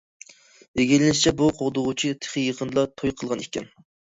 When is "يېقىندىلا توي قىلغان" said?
2.49-3.45